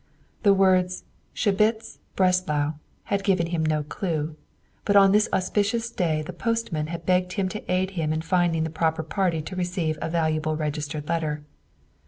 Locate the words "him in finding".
7.91-8.63